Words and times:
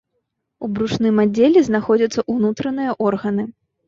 У 0.67 0.69
брушным 0.77 1.19
аддзеле 1.23 1.61
знаходзяцца 1.67 2.23
ўнутраныя 2.37 2.97
органы. 3.09 3.45